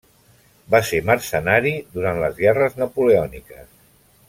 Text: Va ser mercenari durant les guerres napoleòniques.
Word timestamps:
Va 0.75 0.79
ser 0.87 1.01
mercenari 1.09 1.75
durant 1.99 2.23
les 2.25 2.41
guerres 2.41 2.81
napoleòniques. 2.85 3.71